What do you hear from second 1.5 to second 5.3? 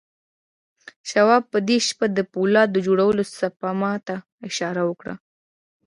په دې شپه د پولاد جوړولو سپما ته اشاره وکړه